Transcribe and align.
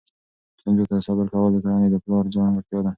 ستونزو 0.59 0.83
ته 0.89 0.95
صبر 1.07 1.25
کول 1.33 1.51
د 1.53 1.57
کورنۍ 1.63 1.89
د 1.91 1.95
پلار 2.03 2.25
ځانګړتیا 2.35 2.79
ده. 2.85 2.89